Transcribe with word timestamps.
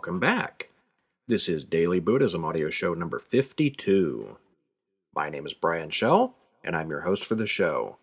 Welcome 0.00 0.18
back. 0.18 0.70
This 1.28 1.46
is 1.46 1.62
Daily 1.62 2.00
Buddhism 2.00 2.42
audio 2.42 2.70
show 2.70 2.94
number 2.94 3.18
52. 3.18 4.38
My 5.14 5.28
name 5.28 5.44
is 5.44 5.52
Brian 5.52 5.90
Shell, 5.90 6.34
and 6.64 6.74
I'm 6.74 6.88
your 6.88 7.02
host 7.02 7.22
for 7.22 7.34
the 7.34 7.46
show. 7.46 7.98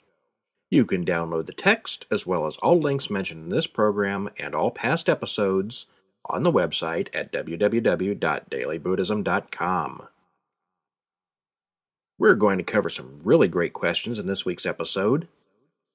You 0.70 0.86
can 0.86 1.04
download 1.04 1.48
the 1.48 1.54
text 1.54 2.05
as 2.12 2.27
well 2.27 2.45
as 2.45 2.55
all 2.57 2.80
links 2.80 3.09
mentioned 3.09 3.45
in 3.45 3.49
this 3.49 3.66
program 3.66 4.30
and 4.38 4.54
all 4.54 4.70
past 4.70 5.09
episodes 5.09 5.88
on 6.25 6.44
the 6.44 6.52
website 6.52 7.08
at 7.16 7.34
www.dailybuddhism.com. 7.34 10.08
We're 12.20 12.36
going 12.36 12.59
to 12.59 12.64
cover 12.64 12.89
some 12.89 13.22
really 13.23 13.48
great 13.48 13.73
questions 13.73 14.20
in 14.20 14.27
this 14.27 14.45
week's 14.45 14.67
episode. 14.67 15.27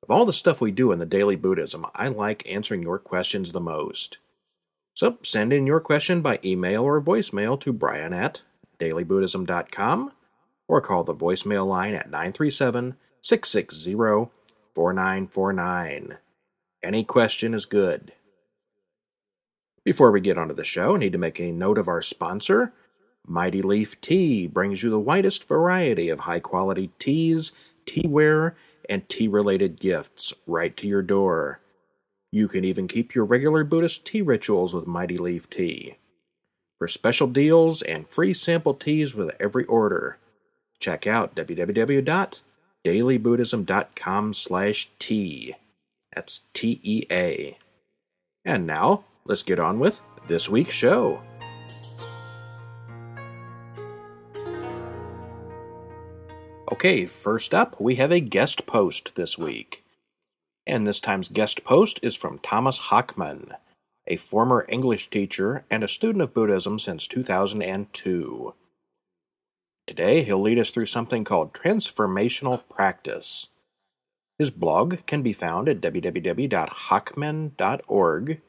Of 0.02 0.10
all 0.10 0.24
the 0.24 0.32
stuff 0.32 0.60
we 0.60 0.72
do 0.72 0.91
in 0.91 0.98
the 0.98 1.06
Daily 1.06 1.36
Buddhism, 1.36 1.86
I 1.94 2.08
like 2.08 2.42
answering 2.50 2.82
your 2.82 2.98
questions 2.98 3.52
the 3.52 3.60
most. 3.60 4.19
So 4.95 5.19
send 5.23 5.52
in 5.52 5.66
your 5.66 5.80
question 5.80 6.23
by 6.23 6.38
email 6.45 6.82
or 6.82 7.00
voicemail 7.00 7.60
to 7.60 7.73
brian 7.73 8.12
at 8.12 8.42
dailybuddhism.com 8.78 10.12
or 10.69 10.80
call 10.80 11.05
the 11.05 11.14
voicemail 11.14 11.66
line 11.66 11.95
at 11.95 12.10
937 12.10 12.97
660 13.20 14.30
4949. 14.74 16.19
Any 16.83 17.05
question 17.05 17.55
is 17.55 17.66
good. 17.66 18.12
Before 19.84 20.10
we 20.10 20.20
get 20.20 20.38
onto 20.38 20.55
the 20.55 20.64
show, 20.64 20.95
I 20.95 20.98
need 20.98 21.12
to 21.12 21.19
make 21.19 21.41
a 21.41 21.53
note 21.53 21.78
of 21.78 21.88
our 21.88 22.03
sponsor. 22.03 22.72
Mighty 23.27 23.62
Leaf 23.62 24.00
Tea 24.00 24.47
brings 24.47 24.83
you 24.83 24.91
the 24.91 24.98
widest 24.98 25.47
variety 25.47 26.09
of 26.09 26.20
high 26.20 26.41
quality 26.41 26.91
teas, 26.98 27.53
teaware, 27.86 28.55
and 28.88 29.09
tea 29.09 29.28
related 29.28 29.78
gifts 29.78 30.33
right 30.47 30.77
to 30.77 30.86
your 30.86 31.03
door. 31.03 31.61
You 32.34 32.48
can 32.48 32.64
even 32.64 32.88
keep 32.88 33.14
your 33.14 33.27
regular 33.27 33.62
Buddhist 33.62 34.06
tea 34.06 34.22
rituals 34.22 34.72
with 34.72 34.86
Mighty 34.86 35.19
Leaf 35.19 35.50
Tea. 35.50 35.98
For 36.78 36.88
special 36.88 37.27
deals 37.27 37.83
and 37.83 38.08
free 38.08 38.33
sample 38.33 38.72
teas 38.72 39.14
with 39.14 39.36
every 39.38 39.66
order, 39.66 40.16
check 40.80 41.06
out 41.06 41.36
www.dailybuddhism.com 41.36 44.34
slash 44.34 44.91
tea. 44.98 45.56
That's 46.14 46.41
T-E-A. 46.55 47.58
And 48.47 48.66
now, 48.66 49.05
let's 49.27 49.42
get 49.42 49.60
on 49.60 49.78
with 49.78 50.00
this 50.27 50.48
week's 50.48 50.75
show. 50.75 51.22
Okay, 56.72 57.05
first 57.05 57.53
up, 57.53 57.78
we 57.78 57.97
have 57.97 58.10
a 58.10 58.20
guest 58.20 58.64
post 58.64 59.16
this 59.16 59.36
week. 59.36 59.81
And 60.66 60.86
this 60.86 61.00
time's 61.00 61.28
guest 61.28 61.64
post 61.64 61.98
is 62.02 62.16
from 62.16 62.38
Thomas 62.38 62.88
Hochmann, 62.91 63.52
a 64.06 64.16
former 64.16 64.66
English 64.69 65.10
teacher 65.10 65.64
and 65.70 65.82
a 65.82 65.88
student 65.88 66.22
of 66.22 66.34
Buddhism 66.34 66.78
since 66.78 67.08
2002. 67.08 68.54
Today, 69.86 70.22
he'll 70.22 70.41
lead 70.41 70.58
us 70.58 70.70
through 70.70 70.86
something 70.86 71.24
called 71.24 71.52
transformational 71.52 72.62
practice. 72.69 73.48
His 74.38 74.50
blog 74.50 75.04
can 75.06 75.22
be 75.22 75.32
found 75.32 75.69
at 75.69 75.80
www.hochmann.org, 75.80 78.41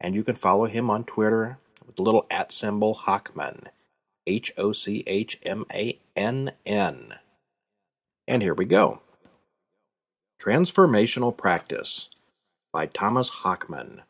and 0.00 0.14
you 0.14 0.24
can 0.24 0.34
follow 0.34 0.66
him 0.66 0.90
on 0.90 1.04
Twitter 1.04 1.58
with 1.86 1.96
the 1.96 2.02
little 2.02 2.26
at 2.30 2.52
symbol 2.52 3.00
Hochmann, 3.06 3.68
H 4.26 4.52
O 4.58 4.72
C 4.72 5.02
H 5.06 5.38
M 5.42 5.64
A 5.72 5.98
N 6.14 6.52
N. 6.66 7.12
And 8.28 8.42
here 8.42 8.54
we 8.54 8.66
go. 8.66 9.00
Transformational 10.44 11.34
Practice 11.34 12.10
by 12.70 12.84
Thomas 12.84 13.30
Hochmann. 13.30 14.02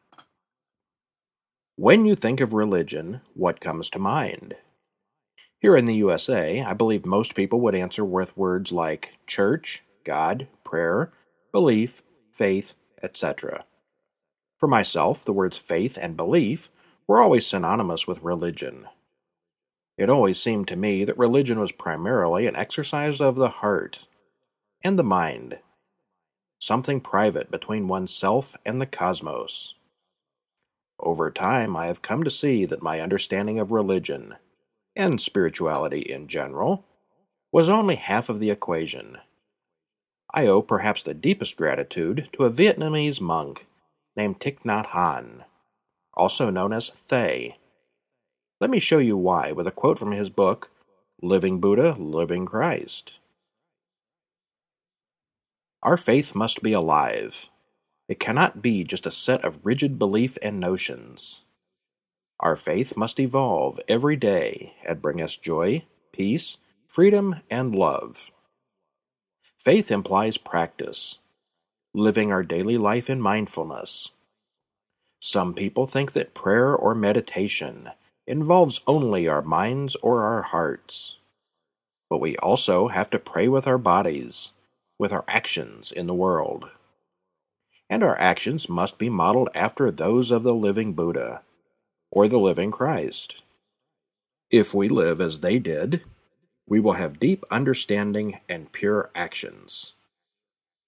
When 1.76 2.06
you 2.06 2.16
think 2.16 2.40
of 2.40 2.52
religion, 2.52 3.20
what 3.34 3.60
comes 3.60 3.88
to 3.90 4.00
mind? 4.00 4.54
Here 5.60 5.76
in 5.76 5.84
the 5.84 5.94
USA, 5.94 6.60
I 6.60 6.74
believe 6.74 7.06
most 7.06 7.36
people 7.36 7.60
would 7.60 7.76
answer 7.76 8.04
with 8.04 8.36
words 8.36 8.72
like 8.72 9.12
church, 9.28 9.84
God, 10.02 10.48
prayer, 10.64 11.12
belief, 11.52 12.02
faith, 12.32 12.74
etc. 13.00 13.64
For 14.58 14.66
myself, 14.66 15.24
the 15.24 15.32
words 15.32 15.56
faith 15.56 15.96
and 16.02 16.16
belief 16.16 16.68
were 17.06 17.22
always 17.22 17.46
synonymous 17.46 18.08
with 18.08 18.24
religion. 18.24 18.88
It 19.96 20.10
always 20.10 20.42
seemed 20.42 20.66
to 20.66 20.76
me 20.76 21.04
that 21.04 21.16
religion 21.16 21.60
was 21.60 21.70
primarily 21.70 22.48
an 22.48 22.56
exercise 22.56 23.20
of 23.20 23.36
the 23.36 23.50
heart 23.50 24.00
and 24.82 24.98
the 24.98 25.04
mind, 25.04 25.58
something 26.64 26.98
private 26.98 27.50
between 27.50 27.88
oneself 27.88 28.56
and 28.64 28.80
the 28.80 28.86
cosmos. 28.86 29.74
Over 30.98 31.30
time, 31.30 31.76
I 31.76 31.86
have 31.86 32.00
come 32.00 32.24
to 32.24 32.30
see 32.30 32.64
that 32.64 32.82
my 32.82 33.00
understanding 33.00 33.58
of 33.60 33.70
religion, 33.70 34.36
and 34.96 35.20
spirituality 35.20 36.00
in 36.00 36.26
general, 36.26 36.86
was 37.52 37.68
only 37.68 37.96
half 37.96 38.30
of 38.30 38.40
the 38.40 38.50
equation. 38.50 39.18
I 40.32 40.46
owe 40.46 40.62
perhaps 40.62 41.02
the 41.02 41.12
deepest 41.12 41.56
gratitude 41.56 42.30
to 42.32 42.44
a 42.44 42.50
Vietnamese 42.50 43.20
monk 43.20 43.66
named 44.16 44.40
Thich 44.40 44.62
Nhat 44.62 44.88
Hanh, 44.88 45.44
also 46.14 46.48
known 46.48 46.72
as 46.72 46.88
Thay. 46.88 47.58
Let 48.58 48.70
me 48.70 48.78
show 48.78 48.98
you 48.98 49.18
why 49.18 49.52
with 49.52 49.66
a 49.66 49.70
quote 49.70 49.98
from 49.98 50.12
his 50.12 50.30
book, 50.30 50.70
Living 51.20 51.60
Buddha, 51.60 51.94
Living 51.98 52.46
Christ. 52.46 53.18
Our 55.84 55.98
faith 55.98 56.34
must 56.34 56.62
be 56.62 56.72
alive. 56.72 57.50
It 58.08 58.18
cannot 58.18 58.62
be 58.62 58.84
just 58.84 59.04
a 59.04 59.10
set 59.10 59.44
of 59.44 59.58
rigid 59.62 59.98
belief 59.98 60.38
and 60.40 60.58
notions. 60.58 61.42
Our 62.40 62.56
faith 62.56 62.96
must 62.96 63.20
evolve 63.20 63.78
every 63.86 64.16
day 64.16 64.76
and 64.88 65.02
bring 65.02 65.20
us 65.20 65.36
joy, 65.36 65.84
peace, 66.10 66.56
freedom, 66.88 67.36
and 67.50 67.74
love. 67.74 68.32
Faith 69.58 69.90
implies 69.90 70.38
practice, 70.38 71.18
living 71.92 72.32
our 72.32 72.42
daily 72.42 72.78
life 72.78 73.10
in 73.10 73.20
mindfulness. 73.20 74.10
Some 75.20 75.52
people 75.52 75.86
think 75.86 76.12
that 76.12 76.32
prayer 76.32 76.74
or 76.74 76.94
meditation 76.94 77.90
involves 78.26 78.80
only 78.86 79.28
our 79.28 79.42
minds 79.42 79.96
or 79.96 80.22
our 80.22 80.42
hearts. 80.42 81.18
But 82.08 82.22
we 82.22 82.38
also 82.38 82.88
have 82.88 83.10
to 83.10 83.18
pray 83.18 83.48
with 83.48 83.66
our 83.66 83.78
bodies 83.78 84.52
with 84.98 85.12
our 85.12 85.24
actions 85.28 85.92
in 85.92 86.06
the 86.06 86.14
world. 86.14 86.70
And 87.90 88.02
our 88.02 88.18
actions 88.18 88.68
must 88.68 88.98
be 88.98 89.08
modeled 89.08 89.50
after 89.54 89.90
those 89.90 90.30
of 90.30 90.42
the 90.42 90.54
living 90.54 90.94
Buddha 90.94 91.42
or 92.10 92.28
the 92.28 92.38
living 92.38 92.70
Christ. 92.70 93.42
If 94.50 94.72
we 94.72 94.88
live 94.88 95.20
as 95.20 95.40
they 95.40 95.58
did, 95.58 96.02
we 96.66 96.80
will 96.80 96.94
have 96.94 97.18
deep 97.18 97.44
understanding 97.50 98.40
and 98.48 98.72
pure 98.72 99.10
actions. 99.14 99.94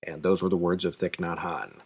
And 0.03 0.23
those 0.23 0.43
were 0.43 0.49
the 0.49 0.57
words 0.57 0.85
of 0.85 0.97
Thich 0.97 1.17
Nhat 1.17 1.39
Hanh. 1.39 1.81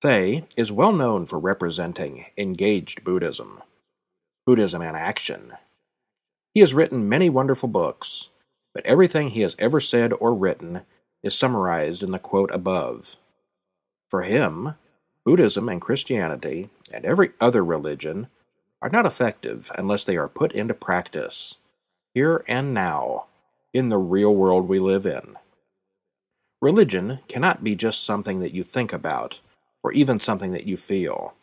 Thay 0.00 0.46
is 0.56 0.72
well 0.72 0.92
known 0.92 1.26
for 1.26 1.38
representing 1.38 2.26
engaged 2.36 3.04
Buddhism, 3.04 3.62
Buddhism 4.46 4.80
in 4.80 4.94
action. 4.94 5.52
He 6.54 6.60
has 6.60 6.72
written 6.72 7.08
many 7.08 7.28
wonderful 7.28 7.68
books, 7.68 8.30
but 8.78 8.86
everything 8.86 9.30
he 9.30 9.40
has 9.40 9.56
ever 9.58 9.80
said 9.80 10.12
or 10.20 10.32
written 10.32 10.82
is 11.20 11.36
summarized 11.36 12.00
in 12.00 12.12
the 12.12 12.18
quote 12.20 12.48
above. 12.52 13.16
For 14.08 14.22
him, 14.22 14.74
Buddhism 15.24 15.68
and 15.68 15.80
Christianity 15.80 16.70
and 16.94 17.04
every 17.04 17.30
other 17.40 17.64
religion 17.64 18.28
are 18.80 18.88
not 18.88 19.04
effective 19.04 19.72
unless 19.76 20.04
they 20.04 20.16
are 20.16 20.28
put 20.28 20.52
into 20.52 20.74
practice, 20.74 21.56
here 22.14 22.44
and 22.46 22.72
now, 22.72 23.24
in 23.74 23.88
the 23.88 23.98
real 23.98 24.32
world 24.32 24.68
we 24.68 24.78
live 24.78 25.06
in. 25.06 25.34
Religion 26.62 27.18
cannot 27.26 27.64
be 27.64 27.74
just 27.74 28.04
something 28.06 28.38
that 28.38 28.54
you 28.54 28.62
think 28.62 28.92
about, 28.92 29.40
or 29.82 29.90
even 29.90 30.20
something 30.20 30.52
that 30.52 30.68
you 30.68 30.76
feel. 30.76 31.34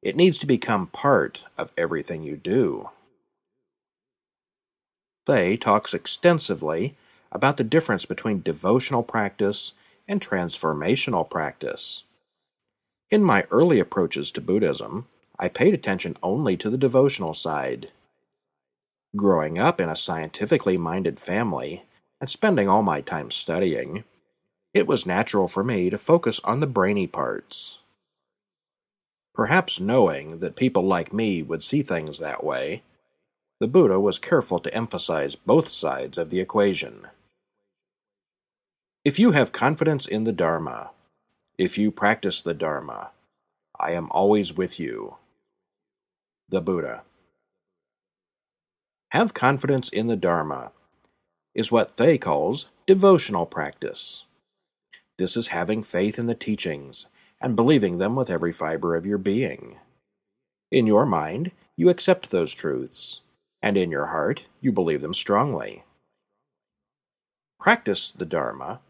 It 0.00 0.16
needs 0.16 0.38
to 0.38 0.46
become 0.46 0.86
part 0.86 1.44
of 1.58 1.72
everything 1.76 2.22
you 2.22 2.38
do. 2.38 2.88
Thay 5.26 5.56
talks 5.56 5.94
extensively 5.94 6.96
about 7.30 7.56
the 7.56 7.64
difference 7.64 8.04
between 8.04 8.42
devotional 8.42 9.02
practice 9.02 9.74
and 10.08 10.20
transformational 10.20 11.28
practice. 11.28 12.04
In 13.10 13.22
my 13.22 13.44
early 13.50 13.78
approaches 13.78 14.30
to 14.32 14.40
Buddhism, 14.40 15.06
I 15.38 15.48
paid 15.48 15.74
attention 15.74 16.16
only 16.22 16.56
to 16.56 16.70
the 16.70 16.78
devotional 16.78 17.34
side. 17.34 17.90
Growing 19.16 19.58
up 19.58 19.80
in 19.80 19.88
a 19.88 19.96
scientifically 19.96 20.76
minded 20.76 21.18
family 21.18 21.84
and 22.20 22.30
spending 22.30 22.68
all 22.68 22.82
my 22.82 23.00
time 23.00 23.30
studying, 23.30 24.04
it 24.72 24.86
was 24.86 25.06
natural 25.06 25.48
for 25.48 25.64
me 25.64 25.90
to 25.90 25.98
focus 25.98 26.40
on 26.44 26.60
the 26.60 26.66
brainy 26.66 27.06
parts. 27.06 27.78
Perhaps 29.34 29.80
knowing 29.80 30.38
that 30.40 30.54
people 30.54 30.86
like 30.86 31.12
me 31.12 31.42
would 31.42 31.62
see 31.62 31.82
things 31.82 32.18
that 32.18 32.44
way, 32.44 32.82
the 33.60 33.68
Buddha 33.68 34.00
was 34.00 34.18
careful 34.18 34.58
to 34.60 34.74
emphasize 34.74 35.36
both 35.36 35.68
sides 35.68 36.18
of 36.18 36.30
the 36.30 36.40
equation. 36.40 37.06
If 39.04 39.18
you 39.18 39.32
have 39.32 39.52
confidence 39.52 40.08
in 40.08 40.24
the 40.24 40.32
Dharma, 40.32 40.92
if 41.58 41.78
you 41.78 41.90
practice 41.92 42.42
the 42.42 42.54
Dharma, 42.54 43.12
I 43.78 43.92
am 43.92 44.08
always 44.10 44.54
with 44.54 44.80
you. 44.80 45.16
the 46.48 46.60
Buddha. 46.60 47.02
Have 49.12 49.34
confidence 49.34 49.88
in 49.88 50.08
the 50.08 50.16
Dharma 50.16 50.72
is 51.54 51.72
what 51.72 51.96
Thay 51.96 52.18
calls 52.18 52.66
devotional 52.86 53.46
practice. 53.46 54.24
This 55.18 55.36
is 55.36 55.48
having 55.48 55.82
faith 55.82 56.18
in 56.18 56.26
the 56.26 56.34
teachings 56.34 57.06
and 57.40 57.56
believing 57.56 57.98
them 57.98 58.16
with 58.16 58.30
every 58.30 58.52
fiber 58.52 58.96
of 58.96 59.06
your 59.06 59.18
being. 59.18 59.78
In 60.70 60.86
your 60.86 61.06
mind, 61.06 61.52
you 61.76 61.88
accept 61.88 62.30
those 62.30 62.54
truths, 62.54 63.20
and 63.62 63.76
in 63.76 63.90
your 63.90 64.06
heart, 64.06 64.46
you 64.60 64.72
believe 64.72 65.00
them 65.00 65.14
strongly. 65.14 65.84
Practice 67.58 68.12
the 68.12 68.24
Dharma 68.24 68.80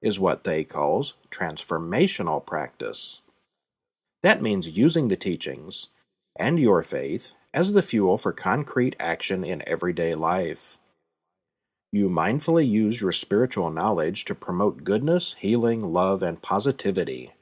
is 0.00 0.20
what 0.20 0.44
Thay 0.44 0.64
calls 0.64 1.14
transformational 1.30 2.44
practice. 2.44 3.20
That 4.22 4.42
means 4.42 4.76
using 4.76 5.08
the 5.08 5.16
teachings 5.16 5.88
and 6.36 6.58
your 6.58 6.82
faith 6.82 7.34
as 7.52 7.72
the 7.72 7.82
fuel 7.82 8.18
for 8.18 8.32
concrete 8.32 8.96
action 8.98 9.44
in 9.44 9.62
everyday 9.66 10.14
life. 10.14 10.78
You 11.92 12.08
mindfully 12.08 12.68
use 12.68 13.00
your 13.00 13.12
spiritual 13.12 13.70
knowledge 13.70 14.24
to 14.24 14.34
promote 14.34 14.82
goodness, 14.82 15.36
healing, 15.38 15.92
love, 15.92 16.22
and 16.22 16.42
positivity. 16.42 17.32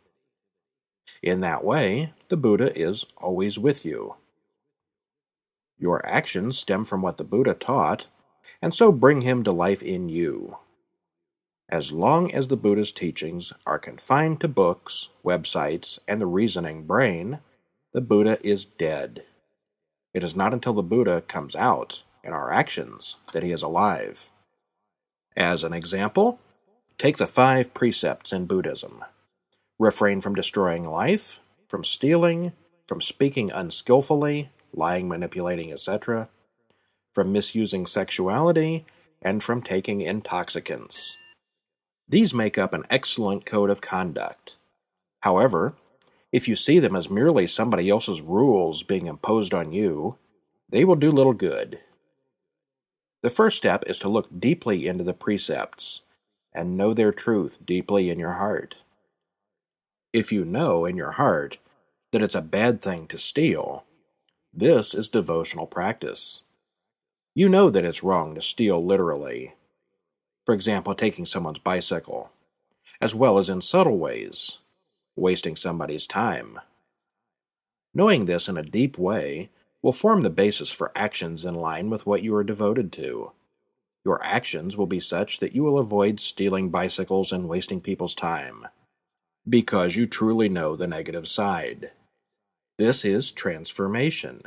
In 1.22 1.40
that 1.40 1.64
way, 1.64 2.12
the 2.28 2.36
Buddha 2.36 2.76
is 2.78 3.06
always 3.16 3.58
with 3.58 3.84
you. 3.84 4.16
Your 5.82 6.06
actions 6.06 6.60
stem 6.60 6.84
from 6.84 7.02
what 7.02 7.16
the 7.16 7.24
Buddha 7.24 7.54
taught, 7.54 8.06
and 8.62 8.72
so 8.72 8.92
bring 8.92 9.22
him 9.22 9.42
to 9.42 9.50
life 9.50 9.82
in 9.82 10.08
you. 10.08 10.58
As 11.68 11.90
long 11.90 12.32
as 12.32 12.46
the 12.46 12.56
Buddha's 12.56 12.92
teachings 12.92 13.52
are 13.66 13.80
confined 13.80 14.40
to 14.42 14.48
books, 14.48 15.08
websites, 15.24 15.98
and 16.06 16.20
the 16.20 16.26
reasoning 16.26 16.84
brain, 16.84 17.40
the 17.92 18.00
Buddha 18.00 18.38
is 18.46 18.64
dead. 18.64 19.24
It 20.14 20.22
is 20.22 20.36
not 20.36 20.54
until 20.54 20.72
the 20.72 20.84
Buddha 20.84 21.20
comes 21.20 21.56
out 21.56 22.04
in 22.22 22.32
our 22.32 22.52
actions 22.52 23.16
that 23.32 23.42
he 23.42 23.50
is 23.50 23.64
alive. 23.64 24.30
As 25.36 25.64
an 25.64 25.72
example, 25.72 26.38
take 26.96 27.16
the 27.16 27.26
five 27.26 27.74
precepts 27.74 28.32
in 28.32 28.46
Buddhism 28.46 29.02
refrain 29.80 30.20
from 30.20 30.36
destroying 30.36 30.84
life, 30.84 31.40
from 31.66 31.82
stealing, 31.82 32.52
from 32.86 33.00
speaking 33.00 33.50
unskillfully, 33.50 34.48
lying, 34.72 35.08
manipulating, 35.08 35.72
etc., 35.72 36.28
from 37.14 37.32
misusing 37.32 37.86
sexuality, 37.86 38.86
and 39.20 39.42
from 39.42 39.62
taking 39.62 40.00
intoxicants. 40.00 41.16
These 42.08 42.34
make 42.34 42.58
up 42.58 42.72
an 42.72 42.84
excellent 42.90 43.46
code 43.46 43.70
of 43.70 43.80
conduct. 43.80 44.56
However, 45.20 45.74
if 46.32 46.48
you 46.48 46.56
see 46.56 46.78
them 46.78 46.96
as 46.96 47.10
merely 47.10 47.46
somebody 47.46 47.88
else's 47.88 48.20
rules 48.20 48.82
being 48.82 49.06
imposed 49.06 49.54
on 49.54 49.72
you, 49.72 50.16
they 50.68 50.84
will 50.84 50.96
do 50.96 51.12
little 51.12 51.34
good. 51.34 51.80
The 53.22 53.30
first 53.30 53.56
step 53.56 53.84
is 53.86 53.98
to 54.00 54.08
look 54.08 54.40
deeply 54.40 54.88
into 54.88 55.04
the 55.04 55.14
precepts 55.14 56.00
and 56.52 56.76
know 56.76 56.92
their 56.92 57.12
truth 57.12 57.64
deeply 57.64 58.10
in 58.10 58.18
your 58.18 58.32
heart. 58.32 58.76
If 60.12 60.32
you 60.32 60.44
know 60.44 60.84
in 60.84 60.96
your 60.96 61.12
heart 61.12 61.58
that 62.10 62.22
it's 62.22 62.34
a 62.34 62.42
bad 62.42 62.82
thing 62.82 63.06
to 63.08 63.18
steal, 63.18 63.84
this 64.54 64.94
is 64.94 65.08
devotional 65.08 65.66
practice. 65.66 66.42
You 67.34 67.48
know 67.48 67.70
that 67.70 67.84
it's 67.84 68.02
wrong 68.02 68.34
to 68.34 68.42
steal 68.42 68.84
literally. 68.84 69.54
For 70.44 70.54
example, 70.54 70.94
taking 70.94 71.24
someone's 71.24 71.58
bicycle, 71.58 72.32
as 73.00 73.14
well 73.14 73.38
as 73.38 73.48
in 73.48 73.62
subtle 73.62 73.96
ways, 73.96 74.58
wasting 75.16 75.56
somebody's 75.56 76.06
time. 76.06 76.58
Knowing 77.94 78.26
this 78.26 78.48
in 78.48 78.58
a 78.58 78.62
deep 78.62 78.98
way 78.98 79.50
will 79.80 79.92
form 79.92 80.22
the 80.22 80.30
basis 80.30 80.70
for 80.70 80.92
actions 80.94 81.44
in 81.44 81.54
line 81.54 81.88
with 81.88 82.06
what 82.06 82.22
you 82.22 82.34
are 82.34 82.44
devoted 82.44 82.92
to. 82.92 83.32
Your 84.04 84.22
actions 84.22 84.76
will 84.76 84.86
be 84.86 85.00
such 85.00 85.38
that 85.38 85.54
you 85.54 85.62
will 85.62 85.78
avoid 85.78 86.20
stealing 86.20 86.70
bicycles 86.70 87.32
and 87.32 87.48
wasting 87.48 87.80
people's 87.80 88.14
time, 88.14 88.66
because 89.48 89.96
you 89.96 90.06
truly 90.06 90.48
know 90.48 90.76
the 90.76 90.86
negative 90.86 91.28
side. 91.28 91.92
This 92.78 93.04
is 93.04 93.30
transformation. 93.30 94.42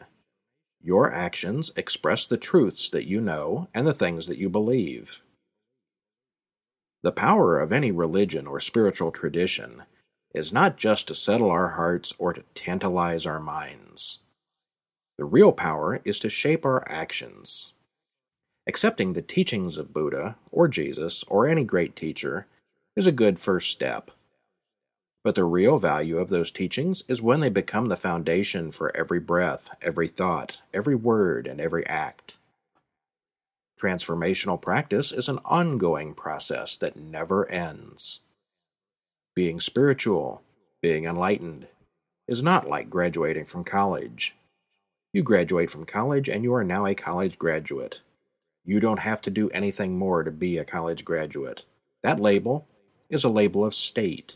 Your 0.81 1.11
actions 1.11 1.71
express 1.75 2.25
the 2.25 2.37
truths 2.37 2.89
that 2.89 3.07
you 3.07 3.21
know 3.21 3.69
and 3.73 3.85
the 3.85 3.93
things 3.93 4.25
that 4.27 4.37
you 4.37 4.49
believe. 4.49 5.21
The 7.03 7.11
power 7.11 7.59
of 7.59 7.71
any 7.71 7.91
religion 7.91 8.47
or 8.47 8.59
spiritual 8.59 9.11
tradition 9.11 9.83
is 10.33 10.51
not 10.51 10.75
just 10.75 11.07
to 11.07 11.15
settle 11.15 11.51
our 11.51 11.69
hearts 11.69 12.13
or 12.17 12.33
to 12.33 12.43
tantalize 12.55 13.27
our 13.27 13.39
minds. 13.39 14.19
The 15.17 15.25
real 15.25 15.51
power 15.51 16.01
is 16.03 16.19
to 16.19 16.29
shape 16.29 16.65
our 16.65 16.83
actions. 16.87 17.73
Accepting 18.67 19.13
the 19.13 19.21
teachings 19.21 19.77
of 19.77 19.93
Buddha, 19.93 20.35
or 20.51 20.67
Jesus, 20.67 21.23
or 21.27 21.47
any 21.47 21.63
great 21.63 21.95
teacher 21.95 22.47
is 22.95 23.05
a 23.05 23.11
good 23.11 23.37
first 23.37 23.69
step. 23.69 24.09
But 25.25 25.33
the 25.33 25.43
real 25.43 25.79
value 25.79 26.19
of 26.19 26.29
those 26.29 26.51
teachings 26.51 27.03
is 27.07 27.19
when 27.19 27.39
they 27.39 27.49
become 27.49 27.87
the 27.87 27.97
foundation 27.97 28.69
for 28.69 28.95
every 28.95 29.19
breath, 29.19 29.75
every 29.81 30.07
thought, 30.07 30.59
every 30.71 30.93
word, 30.93 31.47
and 31.47 31.59
every 31.59 31.83
act. 31.87 32.37
Transformational 33.81 34.61
practice 34.61 35.11
is 35.11 35.27
an 35.27 35.39
ongoing 35.43 36.13
process 36.13 36.77
that 36.77 36.95
never 36.95 37.49
ends. 37.49 38.19
Being 39.33 39.59
spiritual, 39.59 40.43
being 40.79 41.05
enlightened, 41.05 41.69
is 42.27 42.43
not 42.43 42.69
like 42.69 42.91
graduating 42.91 43.45
from 43.45 43.63
college. 43.63 44.35
You 45.11 45.23
graduate 45.23 45.71
from 45.71 45.85
college 45.85 46.29
and 46.29 46.43
you 46.43 46.53
are 46.53 46.63
now 46.63 46.85
a 46.85 46.93
college 46.93 47.39
graduate. 47.39 48.01
You 48.63 48.79
don't 48.79 48.99
have 48.99 49.23
to 49.23 49.31
do 49.31 49.49
anything 49.49 49.97
more 49.97 50.23
to 50.23 50.29
be 50.29 50.59
a 50.59 50.63
college 50.63 51.03
graduate. 51.03 51.65
That 52.03 52.19
label 52.19 52.67
is 53.09 53.23
a 53.23 53.29
label 53.29 53.65
of 53.65 53.73
state, 53.73 54.35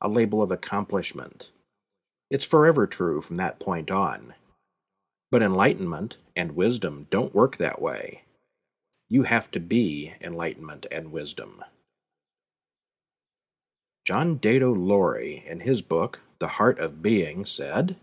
a 0.00 0.08
label 0.08 0.42
of 0.42 0.50
accomplishment. 0.50 1.50
It's 2.30 2.44
forever 2.44 2.86
true 2.86 3.20
from 3.20 3.36
that 3.36 3.58
point 3.58 3.90
on. 3.90 4.34
But 5.30 5.42
enlightenment 5.42 6.16
and 6.34 6.56
wisdom 6.56 7.06
don't 7.10 7.34
work 7.34 7.56
that 7.56 7.82
way. 7.82 8.22
You 9.08 9.24
have 9.24 9.50
to 9.52 9.60
be 9.60 10.14
enlightenment 10.20 10.86
and 10.90 11.12
wisdom. 11.12 11.62
John 14.04 14.38
Daido 14.38 14.74
Loori, 14.74 15.44
in 15.44 15.60
his 15.60 15.82
book, 15.82 16.20
The 16.38 16.48
Heart 16.48 16.78
of 16.78 17.02
Being, 17.02 17.44
said, 17.44 17.96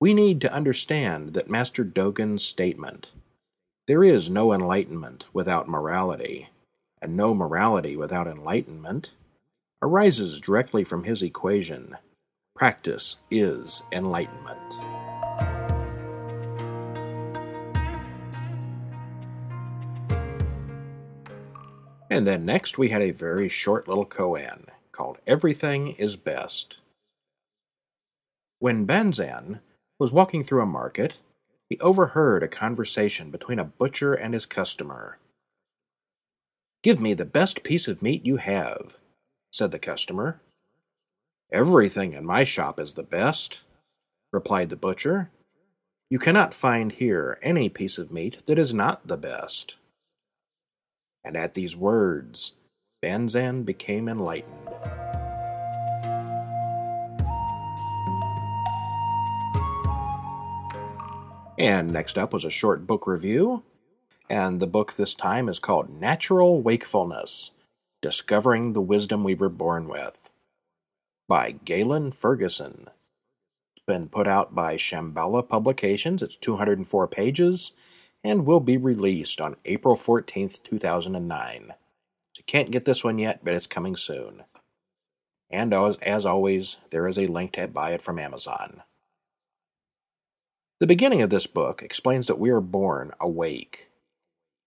we 0.00 0.12
need 0.12 0.40
to 0.42 0.52
understand 0.52 1.30
that 1.34 1.48
Master 1.48 1.84
Dogen's 1.84 2.44
statement, 2.44 3.12
there 3.86 4.02
is 4.02 4.28
no 4.28 4.52
enlightenment 4.52 5.26
without 5.32 5.68
morality, 5.68 6.50
and 7.00 7.16
no 7.16 7.32
morality 7.34 7.96
without 7.96 8.26
enlightenment, 8.26 9.12
arises 9.84 10.40
directly 10.40 10.82
from 10.82 11.04
his 11.04 11.20
equation 11.22 11.94
practice 12.56 13.18
is 13.30 13.82
enlightenment. 13.92 14.74
And 22.10 22.26
then 22.26 22.46
next 22.46 22.78
we 22.78 22.88
had 22.88 23.02
a 23.02 23.10
very 23.10 23.50
short 23.50 23.86
little 23.86 24.06
koan 24.06 24.68
called 24.90 25.20
Everything 25.26 25.88
is 25.88 26.16
Best. 26.16 26.78
When 28.60 28.86
Banzan 28.86 29.60
was 29.98 30.14
walking 30.14 30.42
through 30.42 30.62
a 30.62 30.66
market, 30.66 31.18
he 31.68 31.78
overheard 31.80 32.42
a 32.42 32.48
conversation 32.48 33.30
between 33.30 33.58
a 33.58 33.64
butcher 33.64 34.14
and 34.14 34.32
his 34.32 34.46
customer. 34.46 35.18
Give 36.82 36.98
me 36.98 37.12
the 37.12 37.26
best 37.26 37.62
piece 37.64 37.86
of 37.86 38.00
meat 38.00 38.24
you 38.24 38.36
have, 38.36 38.96
said 39.54 39.70
the 39.70 39.78
customer. 39.78 40.40
Everything 41.52 42.12
in 42.12 42.26
my 42.26 42.42
shop 42.42 42.80
is 42.80 42.94
the 42.94 43.04
best, 43.04 43.60
replied 44.32 44.68
the 44.68 44.74
butcher. 44.74 45.30
You 46.10 46.18
cannot 46.18 46.52
find 46.52 46.90
here 46.90 47.38
any 47.40 47.68
piece 47.68 47.96
of 47.96 48.10
meat 48.10 48.44
that 48.46 48.58
is 48.58 48.74
not 48.74 49.06
the 49.06 49.16
best. 49.16 49.76
And 51.22 51.36
at 51.36 51.54
these 51.54 51.76
words, 51.76 52.54
Banzan 53.00 53.64
became 53.64 54.08
enlightened. 54.08 54.70
And 61.56 61.92
next 61.92 62.18
up 62.18 62.32
was 62.32 62.44
a 62.44 62.50
short 62.50 62.88
book 62.88 63.06
review. 63.06 63.62
And 64.28 64.58
the 64.58 64.66
book 64.66 64.94
this 64.94 65.14
time 65.14 65.48
is 65.48 65.60
called 65.60 66.00
Natural 66.00 66.60
Wakefulness 66.60 67.52
Discovering 68.04 68.74
the 68.74 68.82
Wisdom 68.82 69.24
We 69.24 69.34
Were 69.34 69.48
Born 69.48 69.88
With 69.88 70.30
by 71.26 71.52
Gaylon 71.52 72.12
Ferguson. 72.12 72.90
It's 73.74 73.86
been 73.86 74.10
put 74.10 74.28
out 74.28 74.54
by 74.54 74.76
Shambhala 74.76 75.48
Publications. 75.48 76.22
It's 76.22 76.36
204 76.36 77.08
pages 77.08 77.72
and 78.22 78.44
will 78.44 78.60
be 78.60 78.76
released 78.76 79.40
on 79.40 79.56
April 79.64 79.96
14th, 79.96 80.62
2009. 80.62 81.68
So 81.68 81.74
you 82.36 82.44
can't 82.46 82.70
get 82.70 82.84
this 82.84 83.02
one 83.02 83.16
yet, 83.16 83.40
but 83.42 83.54
it's 83.54 83.66
coming 83.66 83.96
soon. 83.96 84.42
And 85.48 85.72
as, 85.72 85.96
as 86.02 86.26
always, 86.26 86.76
there 86.90 87.08
is 87.08 87.18
a 87.18 87.26
link 87.26 87.52
to 87.52 87.68
buy 87.68 87.92
it 87.92 88.02
from 88.02 88.18
Amazon. 88.18 88.82
The 90.78 90.86
beginning 90.86 91.22
of 91.22 91.30
this 91.30 91.46
book 91.46 91.80
explains 91.82 92.26
that 92.26 92.38
we 92.38 92.50
are 92.50 92.60
born 92.60 93.12
awake, 93.18 93.88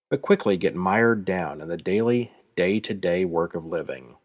but 0.09 0.23
quickly 0.23 0.57
get 0.57 0.73
mired 0.73 1.23
down 1.23 1.61
in 1.61 1.67
the 1.67 1.77
daily, 1.77 2.31
day 2.57 2.81
to 2.81 2.93
day 2.93 3.23
work 3.23 3.55
of 3.55 3.65
living. 3.65 4.15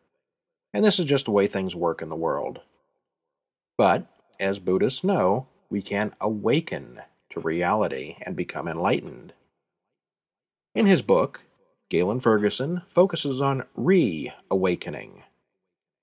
And 0.74 0.84
this 0.84 0.98
is 0.98 1.04
just 1.04 1.26
the 1.26 1.30
way 1.30 1.46
things 1.46 1.76
work 1.76 2.02
in 2.02 2.08
the 2.08 2.16
world. 2.16 2.62
But, 3.78 4.06
as 4.40 4.58
Buddhists 4.58 5.04
know, 5.04 5.46
we 5.70 5.82
can 5.82 6.14
awaken 6.20 7.00
to 7.30 7.40
reality 7.40 8.16
and 8.22 8.34
become 8.34 8.66
enlightened. 8.66 9.34
In 10.74 10.86
his 10.86 11.02
book, 11.02 11.44
Gaylon 11.90 12.20
Ferguson 12.20 12.80
focuses 12.86 13.42
on 13.42 13.64
re 13.74 14.32
awakening, 14.50 15.24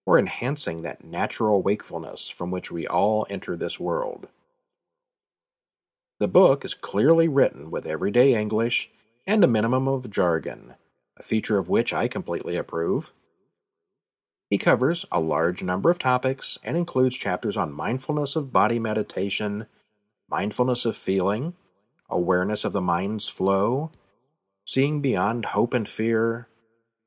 or 0.06 0.20
enhancing 0.20 0.84
that 0.84 1.04
natural 1.04 1.64
wakefulness 1.64 2.30
from 2.30 2.52
which 2.52 2.72
we 2.72 2.86
all 2.86 3.26
enter 3.30 3.58
this 3.58 3.80
world. 3.80 4.28
The 6.20 6.28
book 6.28 6.64
is 6.64 6.76
clearly 6.76 7.28
written 7.28 7.72
with 7.72 7.88
everyday 7.88 8.36
English 8.36 8.92
and 9.26 9.44
a 9.44 9.48
minimum 9.48 9.88
of 9.88 10.12
jargon, 10.12 10.76
a 11.20 11.24
feature 11.24 11.58
of 11.58 11.70
which 11.70 11.94
I 11.94 12.08
completely 12.08 12.56
approve. 12.56 13.12
He 14.50 14.58
covers 14.58 15.06
a 15.12 15.20
large 15.20 15.62
number 15.62 15.90
of 15.90 16.00
topics 16.00 16.58
and 16.64 16.76
includes 16.76 17.16
chapters 17.16 17.56
on 17.56 17.72
mindfulness 17.72 18.36
of 18.36 18.52
body 18.52 18.80
meditation, 18.80 19.68
mindfulness 20.30 20.86
of 20.86 20.98
feeling, 20.98 21.54
awareness 22.10 22.66
of 22.66 22.74
the 22.74 22.82
mind's 22.82 23.28
flow, 23.28 23.92
seeing 24.66 25.02
beyond 25.02 25.46
hope 25.46 25.74
and 25.74 25.88
fear, 25.88 26.48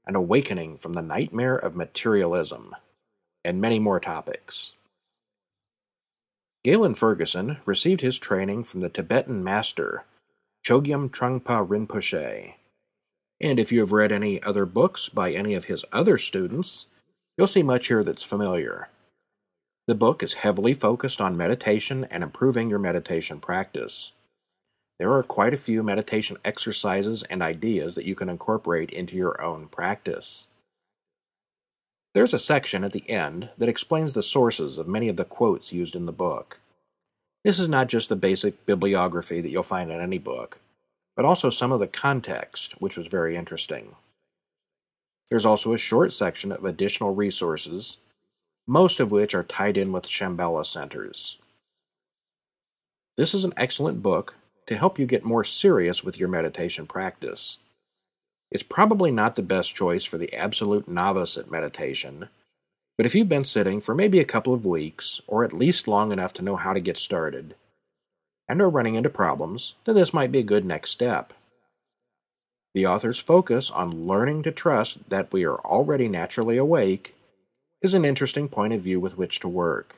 and 0.07 0.15
awakening 0.15 0.77
from 0.77 0.93
the 0.93 1.03
nightmare 1.03 1.57
of 1.57 1.75
materialism, 1.75 2.75
and 3.45 3.61
many 3.61 3.79
more 3.79 4.01
topics. 4.01 4.75
Gaylon 6.65 6.95
Ferguson 6.95 7.59
received 7.65 8.03
his 8.03 8.19
training 8.21 8.63
from 8.63 8.81
the 8.81 8.89
Tibetan 8.89 9.43
master, 9.43 10.05
Chogyam 10.65 11.11
Trungpa 11.11 11.67
Rinpoche. 11.67 12.55
And 13.43 13.59
if 13.59 13.73
you 13.73 13.81
have 13.81 13.91
read 13.91 14.13
any 14.13 14.41
other 14.43 14.65
books 14.65 15.09
by 15.09 15.33
any 15.33 15.55
of 15.55 15.65
his 15.65 15.85
other 15.93 16.17
students, 16.17 16.87
you'll 17.37 17.49
see 17.49 17.65
much 17.65 17.89
here 17.89 18.05
that's 18.05 18.23
familiar. 18.23 18.89
The 19.89 19.97
book 19.97 20.23
is 20.23 20.35
heavily 20.35 20.75
focused 20.75 21.21
on 21.21 21.37
meditation 21.37 22.07
and 22.09 22.23
improving 22.23 22.71
your 22.71 22.79
meditation 22.79 23.41
practice. 23.41 24.13
There 25.01 25.13
are 25.13 25.25
quite 25.25 25.53
a 25.53 25.57
few 25.57 25.83
meditation 25.83 26.37
exercises 26.45 27.25
and 27.25 27.43
ideas 27.43 27.97
that 27.97 28.05
you 28.05 28.15
can 28.15 28.29
incorporate 28.29 28.93
into 28.93 29.17
your 29.17 29.43
own 29.43 29.67
practice. 29.67 30.47
There's 32.15 32.33
a 32.33 32.39
section 32.39 32.85
at 32.85 32.93
the 32.93 33.09
end 33.11 33.51
that 33.59 33.69
explains 33.69 34.15
the 34.15 34.23
sources 34.23 34.79
of 34.79 34.87
many 34.87 35.09
of 35.09 35.17
the 35.17 35.25
quotes 35.25 35.73
used 35.73 35.97
in 35.97 36.07
the 36.07 36.13
book. 36.13 36.61
This 37.43 37.59
is 37.59 37.69
not 37.69 37.89
just 37.89 38.09
the 38.09 38.15
basic 38.15 38.65
bibliography 38.67 39.41
that 39.41 39.51
you'll 39.51 39.65
find 39.65 39.91
in 39.91 40.01
any 40.01 40.19
book, 40.19 40.61
but 41.17 41.25
also 41.25 41.51
some 41.51 41.73
of 41.73 41.81
the 41.81 41.87
context, 41.87 42.75
which 42.81 42.97
was 42.97 43.07
very 43.07 43.37
interesting. 43.37 43.95
There's 45.31 45.47
also 45.47 45.73
a 45.73 45.79
short 45.79 46.13
section 46.13 46.53
of 46.53 46.65
additional 46.65 47.15
resources, 47.15 47.99
most 48.67 49.01
of 49.01 49.11
which 49.11 49.35
are 49.35 49.43
tied 49.43 49.77
in 49.77 49.93
with 49.93 50.05
Shambhala 50.05 50.65
centers. 50.65 51.39
This 53.17 53.35
is 53.35 53.45
an 53.45 53.53
excellent 53.57 54.03
book 54.03 54.37
to 54.67 54.77
help 54.77 54.99
you 54.99 55.07
get 55.07 55.25
more 55.25 55.45
serious 55.45 56.03
with 56.05 56.19
your 56.19 56.29
meditation 56.29 56.87
practice. 56.87 57.59
It's 58.51 58.63
probably 58.63 59.11
not 59.11 59.35
the 59.35 59.43
best 59.43 59.75
choice 59.75 60.05
for 60.05 60.19
the 60.19 60.33
absolute 60.35 60.87
novice 60.87 61.37
at 61.37 61.51
meditation, 61.51 62.29
but 62.97 63.07
if 63.07 63.15
you've 63.15 63.29
been 63.29 63.45
sitting 63.45 63.81
for 63.81 63.95
maybe 63.95 64.21
a 64.21 64.25
couple 64.25 64.53
of 64.53 64.67
weeks, 64.67 65.21
or 65.27 65.45
at 65.45 65.53
least 65.53 65.89
long 65.89 66.13
enough 66.13 66.33
to 66.35 66.43
know 66.43 66.57
how 66.57 66.73
to 66.73 66.81
get 66.81 66.97
started, 66.97 67.55
and 68.49 68.61
are 68.61 68.69
running 68.69 68.95
into 68.95 69.11
problems, 69.11 69.75
then 69.85 69.95
this 69.95 70.13
might 70.13 70.33
be 70.33 70.41
a 70.41 70.45
good 70.45 70.65
next 70.65 70.91
step. 70.91 71.33
The 72.75 72.87
author's 72.87 73.19
focus 73.19 73.71
on 73.71 74.07
learning 74.07 74.43
to 74.45 74.53
trust 74.53 75.09
that 75.11 75.33
we 75.33 75.45
are 75.45 75.59
already 75.59 76.09
naturally 76.09 76.57
awake 76.57 77.15
is 77.83 77.95
an 77.95 78.05
interesting 78.05 78.49
point 78.49 78.73
of 78.73 78.81
view 78.81 79.01
with 79.01 79.19
which 79.19 79.41
to 79.41 79.49
work, 79.49 79.97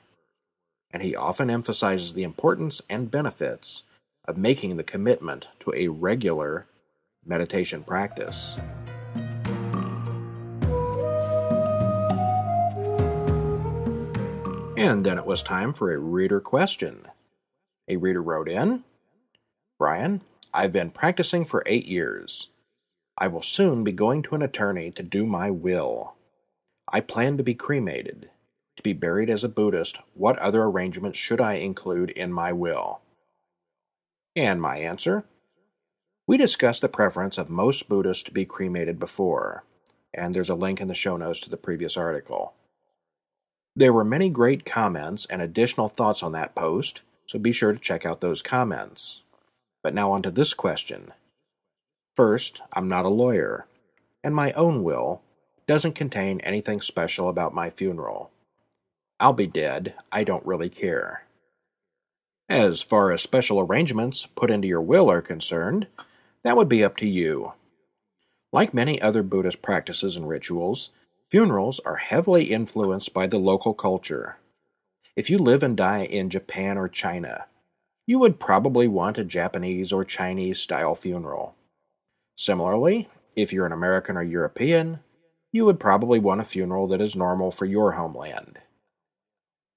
and 0.91 1.03
he 1.03 1.15
often 1.15 1.51
emphasizes 1.51 2.15
the 2.15 2.23
importance 2.23 2.83
and 2.89 3.11
benefits 3.11 3.85
of 4.25 4.37
making 4.37 4.77
the 4.77 4.83
commitment 4.83 5.49
to 5.61 5.73
a 5.75 5.89
regular 5.89 6.67
meditation 7.25 7.85
practice. 7.85 8.57
And 14.77 15.07
then 15.07 15.17
it 15.17 15.27
was 15.27 15.43
time 15.43 15.73
for 15.73 15.93
a 15.93 15.99
reader 15.99 16.41
question. 16.41 17.07
A 17.89 17.97
reader 17.97 18.23
wrote 18.23 18.49
in 18.49 18.85
Brian, 19.79 20.23
I've 20.53 20.73
been 20.73 20.91
practicing 20.91 21.45
for 21.45 21.63
eight 21.67 21.87
years. 21.87 22.49
I 23.19 23.29
will 23.29 23.43
soon 23.43 23.85
be 23.85 23.93
going 23.93 24.23
to 24.23 24.35
an 24.35 24.43
attorney 24.43 24.91
to 24.93 25.03
do 25.03 25.27
my 25.27 25.51
will. 25.51 26.15
I 26.93 27.01
plan 27.01 27.37
to 27.37 27.43
be 27.43 27.55
cremated. 27.55 28.31
To 28.77 28.83
be 28.83 28.93
buried 28.93 29.31
as 29.31 29.45
a 29.45 29.49
Buddhist, 29.49 29.99
what 30.15 30.39
other 30.39 30.63
arrangements 30.63 31.19
should 31.19 31.41
I 31.41 31.55
include 31.55 32.11
in 32.11 32.33
my 32.33 32.53
will? 32.53 33.01
And 34.35 34.61
my 34.61 34.79
answer? 34.79 35.25
We 36.27 36.37
discussed 36.37 36.81
the 36.81 36.89
preference 36.89 37.39
of 37.39 37.51
most 37.51 37.89
Buddhists 37.89 38.25
to 38.25 38.33
be 38.33 38.45
cremated 38.45 38.99
before, 38.99 39.65
and 40.13 40.35
there's 40.35 40.51
a 40.51 40.55
link 40.55 40.81
in 40.81 40.89
the 40.89 40.95
show 40.95 41.17
notes 41.17 41.41
to 41.41 41.51
the 41.51 41.57
previous 41.57 41.97
article. 41.97 42.55
There 43.77 43.93
were 43.93 44.05
many 44.05 44.31
great 44.31 44.65
comments 44.65 45.27
and 45.27 45.43
additional 45.43 45.89
thoughts 45.89 46.23
on 46.23 46.33
that 46.33 46.55
post, 46.55 47.03
so 47.27 47.39
be 47.39 47.53
sure 47.53 47.73
to 47.73 47.79
check 47.79 48.05
out 48.05 48.21
those 48.21 48.43
comments. 48.43 49.23
But 49.83 49.95
now 49.95 50.11
on 50.13 50.23
to 50.23 50.31
this 50.31 50.55
question. 50.55 51.13
First, 52.15 52.61
I'm 52.73 52.89
not 52.89 53.05
a 53.05 53.09
lawyer, 53.09 53.67
and 54.23 54.35
my 54.35 54.53
own 54.53 54.83
will 54.83 55.23
doesn't 55.67 55.95
contain 55.95 56.41
anything 56.41 56.81
special 56.81 57.29
about 57.29 57.55
my 57.55 57.71
funeral. 57.71 58.31
I'll 59.19 59.33
be 59.33 59.47
dead, 59.47 59.95
I 60.13 60.25
don't 60.25 60.45
really 60.47 60.69
care. 60.69 61.25
As 62.49 62.83
far 62.83 63.11
as 63.11 63.23
special 63.23 63.59
arrangements 63.59 64.27
put 64.27 64.51
into 64.51 64.69
your 64.69 64.83
will 64.83 65.11
are 65.11 65.23
concerned, 65.23 65.87
that 66.43 66.57
would 66.57 66.69
be 66.69 66.85
up 66.85 66.97
to 66.99 67.07
you. 67.07 67.55
Like 68.53 68.75
many 68.75 69.01
other 69.01 69.23
Buddhist 69.23 69.63
practices 69.63 70.15
and 70.15 70.29
rituals, 70.29 70.91
funerals 71.31 71.81
are 71.81 71.97
heavily 71.97 72.45
influenced 72.53 73.15
by 73.15 73.27
the 73.27 73.39
local 73.39 73.73
culture. 73.73 74.37
If 75.17 75.31
you 75.31 75.39
live 75.39 75.63
and 75.63 75.77
die 75.77 76.05
in 76.05 76.31
Japan 76.31 76.77
or 76.77 76.89
China, 76.89 77.47
you 78.07 78.19
would 78.19 78.41
probably 78.41 78.89
want 78.89 79.19
a 79.19 79.25
Japanese 79.25 79.93
or 79.93 80.05
Chinese 80.05 80.61
style 80.61 80.95
funeral. 80.95 81.55
Similarly, 82.37 83.09
if 83.37 83.53
you're 83.53 83.67
an 83.67 83.73
American 83.73 84.17
or 84.17 84.23
European, 84.23 85.01
you 85.53 85.65
would 85.65 85.79
probably 85.79 86.19
want 86.19 86.41
a 86.41 86.45
funeral 86.45 86.89
that 86.89 87.01
is 87.01 87.15
normal 87.15 87.51
for 87.51 87.65
your 87.65 87.93
homeland. 87.93 88.59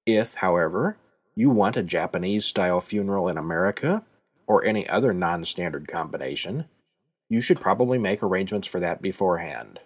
If, 0.05 0.35
however, 0.35 0.97
you 1.35 1.49
want 1.49 1.77
a 1.77 1.83
Japanese 1.83 2.45
style 2.45 2.81
funeral 2.81 3.27
in 3.27 3.37
America, 3.37 4.03
or 4.47 4.63
any 4.63 4.87
other 4.87 5.13
non 5.13 5.45
standard 5.45 5.87
combination, 5.87 6.65
you 7.29 7.41
should 7.41 7.59
probably 7.59 7.97
make 7.97 8.23
arrangements 8.23 8.67
for 8.67 8.79
that 8.79 9.01
beforehand. 9.01 9.81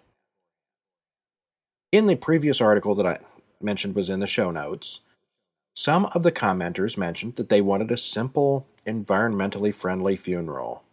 In 1.92 2.06
the 2.06 2.16
previous 2.16 2.62
article 2.62 2.96
that 2.96 3.06
I 3.06 3.20
mentioned 3.60 3.96
was 3.96 4.10
in 4.10 4.20
the 4.20 4.28
show 4.28 4.52
notes, 4.52 5.02
some 5.74 6.06
of 6.08 6.24
the 6.24 6.32
commenters 6.32 6.98
mentioned 6.98 7.36
that 7.38 7.50
they 7.50 7.62
wanted 7.62 7.92
a 7.92 7.98
simple, 7.98 8.68
environmentally 8.86 9.74
friendly 9.74 10.16
funeral. 10.16 10.84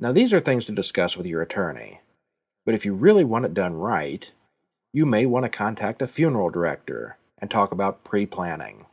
Now, 0.00 0.12
these 0.12 0.32
are 0.32 0.40
things 0.40 0.64
to 0.66 0.72
discuss 0.72 1.16
with 1.16 1.26
your 1.26 1.40
attorney, 1.42 2.00
but 2.66 2.74
if 2.74 2.84
you 2.84 2.94
really 2.94 3.24
want 3.24 3.44
it 3.44 3.54
done 3.54 3.74
right, 3.74 4.30
you 4.92 5.06
may 5.06 5.26
want 5.26 5.44
to 5.44 5.48
contact 5.48 6.02
a 6.02 6.06
funeral 6.06 6.50
director 6.50 7.16
and 7.38 7.50
talk 7.50 7.72
about 7.72 8.04
pre 8.04 8.26
planning. 8.26 8.86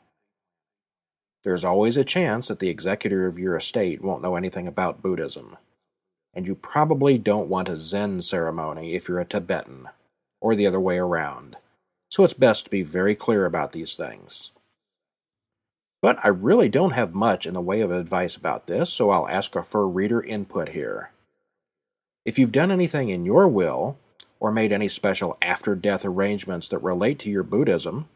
There's 1.44 1.66
always 1.66 1.98
a 1.98 2.04
chance 2.04 2.48
that 2.48 2.60
the 2.60 2.70
executor 2.70 3.26
of 3.26 3.40
your 3.40 3.56
estate 3.56 4.02
won't 4.02 4.22
know 4.22 4.36
anything 4.36 4.68
about 4.68 5.02
Buddhism. 5.02 5.58
And 6.34 6.48
you 6.48 6.56
probably 6.56 7.18
don't 7.18 7.50
want 7.50 7.68
a 7.68 7.78
Zen 7.78 8.22
ceremony 8.22 8.94
if 8.94 9.10
you're 9.10 9.20
a 9.20 9.26
Tibetan, 9.26 9.90
or 10.40 10.56
the 10.56 10.68
other 10.68 10.80
way 10.80 10.98
around. 10.98 11.58
So 12.12 12.24
it's 12.24 12.34
best 12.34 12.66
to 12.66 12.70
be 12.70 12.84
very 12.84 13.16
clear 13.16 13.46
about 13.46 13.72
these 13.72 13.96
things. 13.96 14.52
But 16.02 16.20
I 16.24 16.28
really 16.28 16.68
don't 16.68 16.92
have 16.92 17.14
much 17.14 17.46
in 17.46 17.54
the 17.54 17.62
way 17.62 17.82
of 17.82 17.92
advice 17.92 18.36
about 18.36 18.68
this, 18.68 18.92
so 18.92 19.10
I'll 19.10 19.28
ask 19.28 19.54
for 19.54 19.88
reader 19.88 20.22
input 20.22 20.70
here. 20.70 21.12
If 22.26 22.38
you've 22.38 22.52
done 22.52 22.72
anything 22.72 23.10
in 23.10 23.26
your 23.26 23.48
will, 23.48 23.98
or 24.40 24.52
made 24.52 24.72
any 24.72 24.90
special 24.90 25.38
after 25.42 25.76
death 25.76 26.04
arrangements 26.04 26.68
that 26.70 26.80
relate 26.80 27.20
to 27.20 27.30
your 27.30 27.44
Buddhism, 27.44 28.08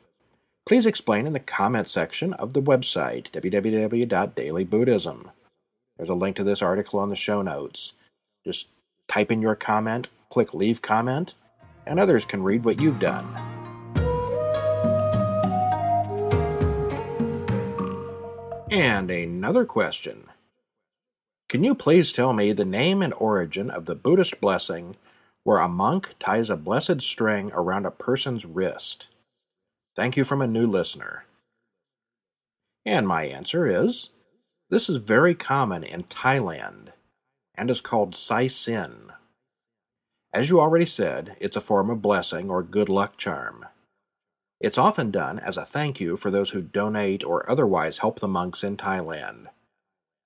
Please 0.66 0.86
explain 0.88 1.28
in 1.28 1.34
the 1.34 1.40
comment 1.40 1.88
section 1.88 2.34
of 2.34 2.54
the 2.54 2.62
website, 2.62 3.30
www.dailybuddhism. 3.32 5.30
There's 5.96 6.10
a 6.10 6.16
link 6.16 6.36
to 6.38 6.44
this 6.44 6.64
article 6.64 7.00
on 7.00 7.12
the 7.12 7.16
show 7.16 7.44
notes. 7.44 7.94
Just 8.44 8.70
type 9.08 9.32
in 9.32 9.44
your 9.44 9.56
comment, 9.56 10.08
click 10.32 10.56
leave 10.56 10.82
comment, 10.82 11.36
and 11.86 12.00
others 12.00 12.26
can 12.26 12.42
read 12.42 12.66
what 12.66 12.82
you've 12.82 13.00
done. 13.00 13.55
And 18.76 19.10
another 19.10 19.64
question. 19.64 20.26
Can 21.48 21.64
you 21.64 21.74
please 21.74 22.12
tell 22.12 22.34
me 22.34 22.52
the 22.52 22.66
name 22.66 23.02
and 23.02 23.14
origin 23.14 23.70
of 23.70 23.86
the 23.86 23.96
Buddhist 23.96 24.42
blessing 24.42 24.98
where 25.46 25.60
a 25.60 25.70
monk 25.70 26.14
ties 26.20 26.50
a 26.50 26.58
blessed 26.58 27.02
string 27.02 27.52
around 27.54 27.86
a 27.86 27.90
person's 27.90 28.46
wrist? 28.46 29.08
Thank 29.96 30.18
you 30.18 30.26
from 30.26 30.42
a 30.42 30.48
new 30.48 30.68
listener. 30.68 31.24
And 32.86 33.08
my 33.08 33.24
answer 33.24 33.66
is 33.66 34.10
this 34.70 34.90
is 34.90 34.98
very 34.98 35.36
common 35.36 35.86
in 35.86 36.04
Thailand 36.04 36.92
and 37.56 37.72
is 37.72 37.80
called 37.80 38.14
Sai 38.14 38.48
Sin. 38.48 39.14
As 40.34 40.50
you 40.50 40.60
already 40.60 40.86
said, 40.86 41.38
it's 41.40 41.56
a 41.56 41.62
form 41.62 41.90
of 41.90 42.02
blessing 42.02 42.50
or 42.50 42.62
good 42.62 42.90
luck 42.90 43.16
charm. 43.16 43.68
It's 44.62 44.78
often 44.78 45.12
done 45.12 45.40
as 45.40 45.58
a 45.58 45.66
thank 45.66 46.00
you 46.00 46.16
for 46.16 46.32
those 46.32 46.52
who 46.52 46.62
donate 46.62 47.24
or 47.24 47.50
otherwise 47.50 48.00
help 48.00 48.20
the 48.20 48.28
monks 48.28 48.64
in 48.64 48.78
Thailand, 48.78 49.48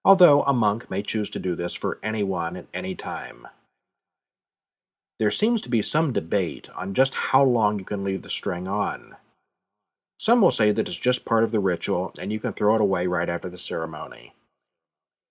although 0.06 0.44
a 0.44 0.54
monk 0.54 0.90
may 0.90 1.02
choose 1.02 1.30
to 1.32 1.40
do 1.40 1.56
this 1.56 1.74
for 1.74 2.00
anyone 2.04 2.56
at 2.56 2.68
any 2.74 2.96
time. 2.96 3.48
There 5.18 5.32
seems 5.32 5.62
to 5.64 5.70
be 5.70 5.82
some 5.82 6.14
debate 6.14 6.70
on 6.76 6.94
just 6.94 7.14
how 7.14 7.44
long 7.44 7.80
you 7.80 7.86
can 7.86 8.04
leave 8.04 8.22
the 8.22 8.30
string 8.30 8.68
on. 8.68 9.18
Some 10.18 10.42
will 10.42 10.52
say 10.52 10.72
that 10.72 10.88
it's 10.88 10.98
just 10.98 11.26
part 11.26 11.44
of 11.44 11.52
the 11.52 11.60
ritual 11.60 12.14
and 12.20 12.32
you 12.32 12.40
can 12.40 12.54
throw 12.54 12.76
it 12.76 12.82
away 12.82 13.08
right 13.08 13.30
after 13.30 13.50
the 13.50 13.58
ceremony, 13.58 14.36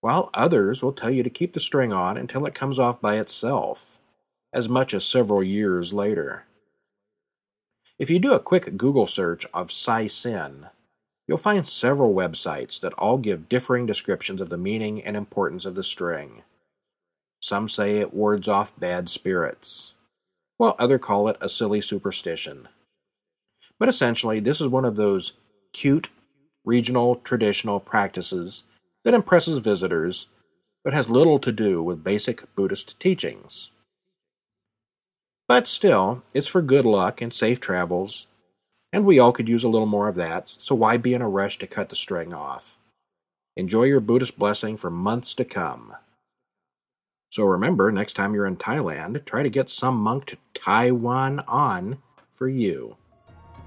while 0.00 0.28
others 0.34 0.82
will 0.82 0.92
tell 0.92 1.10
you 1.10 1.22
to 1.22 1.30
keep 1.30 1.52
the 1.52 1.60
string 1.60 1.92
on 1.92 2.16
until 2.16 2.44
it 2.46 2.54
comes 2.54 2.78
off 2.78 3.00
by 3.00 3.18
itself, 3.18 4.00
as 4.52 4.68
much 4.68 4.92
as 4.92 5.06
several 5.06 5.42
years 5.42 5.92
later. 5.92 6.44
If 7.98 8.10
you 8.10 8.20
do 8.20 8.32
a 8.32 8.38
quick 8.38 8.76
Google 8.76 9.08
search 9.08 9.44
of 9.52 9.72
Sai 9.72 10.06
Sin, 10.06 10.68
you'll 11.26 11.36
find 11.36 11.66
several 11.66 12.14
websites 12.14 12.80
that 12.80 12.92
all 12.94 13.18
give 13.18 13.48
differing 13.48 13.86
descriptions 13.86 14.40
of 14.40 14.50
the 14.50 14.56
meaning 14.56 15.02
and 15.02 15.16
importance 15.16 15.64
of 15.64 15.74
the 15.74 15.82
string. 15.82 16.42
Some 17.40 17.68
say 17.68 17.98
it 17.98 18.14
wards 18.14 18.46
off 18.46 18.78
bad 18.78 19.08
spirits, 19.08 19.94
while 20.58 20.76
others 20.78 21.00
call 21.02 21.26
it 21.28 21.38
a 21.40 21.48
silly 21.48 21.80
superstition. 21.80 22.68
But 23.80 23.88
essentially, 23.88 24.38
this 24.38 24.60
is 24.60 24.68
one 24.68 24.84
of 24.84 24.94
those 24.94 25.32
cute, 25.72 26.08
regional, 26.64 27.16
traditional 27.16 27.80
practices 27.80 28.62
that 29.04 29.14
impresses 29.14 29.58
visitors 29.58 30.28
but 30.84 30.94
has 30.94 31.10
little 31.10 31.40
to 31.40 31.50
do 31.50 31.82
with 31.82 32.04
basic 32.04 32.54
Buddhist 32.54 32.98
teachings. 33.00 33.72
But 35.48 35.66
still, 35.66 36.22
it's 36.34 36.46
for 36.46 36.60
good 36.60 36.84
luck 36.84 37.22
and 37.22 37.32
safe 37.32 37.58
travels, 37.58 38.26
and 38.92 39.06
we 39.06 39.18
all 39.18 39.32
could 39.32 39.48
use 39.48 39.64
a 39.64 39.68
little 39.68 39.86
more 39.86 40.06
of 40.06 40.14
that, 40.16 40.50
so 40.50 40.74
why 40.74 40.98
be 40.98 41.14
in 41.14 41.22
a 41.22 41.28
rush 41.28 41.58
to 41.58 41.66
cut 41.66 41.88
the 41.88 41.96
string 41.96 42.34
off? 42.34 42.76
Enjoy 43.56 43.84
your 43.84 44.00
Buddhist 44.00 44.38
blessing 44.38 44.76
for 44.76 44.90
months 44.90 45.32
to 45.34 45.46
come. 45.46 45.94
So 47.30 47.44
remember, 47.44 47.90
next 47.90 48.12
time 48.12 48.34
you're 48.34 48.46
in 48.46 48.58
Thailand, 48.58 49.24
try 49.24 49.42
to 49.42 49.48
get 49.48 49.70
some 49.70 49.96
monk 49.96 50.36
to 50.54 50.92
one 50.92 51.40
on 51.48 52.02
for 52.30 52.46
you. 52.48 52.98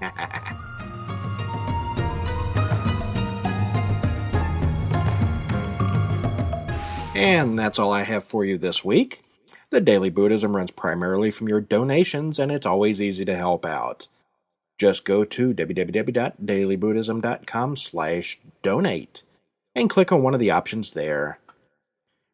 and 7.16 7.58
that's 7.58 7.80
all 7.80 7.92
I 7.92 8.04
have 8.04 8.22
for 8.22 8.44
you 8.44 8.56
this 8.56 8.84
week. 8.84 9.21
The 9.72 9.80
Daily 9.80 10.10
Buddhism 10.10 10.54
runs 10.54 10.70
primarily 10.70 11.30
from 11.30 11.48
your 11.48 11.62
donations, 11.62 12.38
and 12.38 12.52
it's 12.52 12.66
always 12.66 13.00
easy 13.00 13.24
to 13.24 13.34
help 13.34 13.64
out. 13.64 14.06
Just 14.78 15.06
go 15.06 15.24
to 15.24 15.54
www.dailybuddhism.com 15.54 17.76
slash 17.78 18.38
donate 18.62 19.22
and 19.74 19.88
click 19.88 20.12
on 20.12 20.22
one 20.22 20.34
of 20.34 20.40
the 20.40 20.50
options 20.50 20.92
there. 20.92 21.38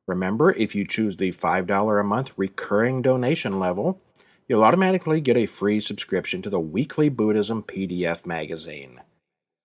Remember, 0.09 0.51
if 0.51 0.75
you 0.75 0.85
choose 0.85 1.17
the 1.17 1.31
$5 1.31 2.01
a 2.01 2.03
month 2.03 2.33
recurring 2.37 3.03
donation 3.03 3.61
level, 3.61 4.01
you'll 4.49 4.65
automatically 4.65 5.21
get 5.21 5.37
a 5.37 5.47
free 5.47 5.79
subscription 5.79 6.43
to 6.43 6.51
the 6.51 6.59
weekly 6.59 7.09
Buddhism 7.09 7.63
PDF 7.63 8.27
magazine. 8.27 9.01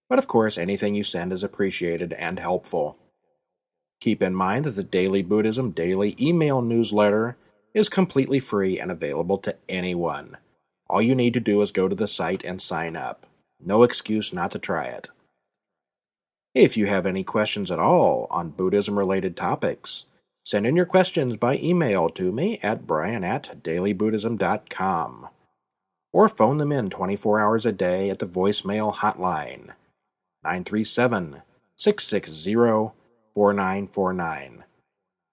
But 0.08 0.20
of 0.20 0.28
course, 0.28 0.60
anything 0.60 0.94
you 0.94 1.04
send 1.04 1.34
is 1.34 1.44
appreciated 1.44 2.14
and 2.14 2.38
helpful. 2.38 3.00
Keep 4.00 4.22
in 4.22 4.36
mind 4.36 4.66
that 4.66 4.76
the 4.76 4.84
Daily 4.84 5.24
Buddhism 5.24 5.72
daily 5.72 6.16
email 6.22 6.62
newsletter 6.62 7.36
is 7.74 7.90
completely 7.90 8.40
free 8.40 8.80
and 8.80 8.92
available 8.92 9.38
to 9.40 9.56
anyone. 9.68 10.38
All 10.90 11.02
you 11.02 11.16
need 11.16 11.34
to 11.34 11.40
do 11.40 11.62
is 11.62 11.72
go 11.72 11.88
to 11.88 11.96
the 11.96 12.08
site 12.08 12.44
and 12.44 12.62
sign 12.62 12.96
up. 12.96 13.26
No 13.60 13.84
excuse 13.84 14.34
not 14.34 14.52
to 14.52 14.60
try 14.60 14.86
it. 14.86 15.10
If 16.54 16.78
you 16.78 16.86
have 16.86 17.06
any 17.06 17.24
questions 17.24 17.72
at 17.72 17.80
all 17.80 18.28
on 18.30 18.52
Buddhism 18.52 18.98
related 18.98 19.36
topics, 19.36 20.06
send 20.44 20.68
in 20.68 20.76
your 20.76 20.86
questions 20.86 21.36
by 21.36 21.58
email 21.58 22.10
to 22.10 22.32
me 22.32 22.60
at 22.62 22.86
brian 22.86 23.24
at 23.24 23.64
dailybuddhism.com 23.64 25.30
or 26.12 26.30
phone 26.30 26.58
them 26.58 26.72
in 26.72 26.90
24 26.92 27.40
hours 27.40 27.66
a 27.66 27.72
day 27.72 28.10
at 28.10 28.20
the 28.20 28.26
voicemail 28.26 28.94
hotline 28.94 29.74
937 30.44 31.42
660 31.76 32.54
4949 33.34 34.64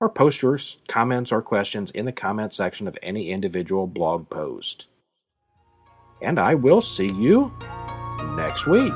or 0.00 0.08
post 0.08 0.42
your 0.42 0.58
comments 0.88 1.30
or 1.30 1.42
questions 1.42 1.90
in 1.90 2.06
the 2.06 2.12
comment 2.12 2.54
section 2.54 2.88
of 2.88 2.98
any 3.02 3.30
individual 3.30 3.86
blog 3.86 4.28
post. 4.30 4.86
And 6.22 6.38
I 6.38 6.54
will 6.54 6.80
see 6.80 7.10
you 7.12 7.52
next 8.36 8.66
week. 8.66 8.94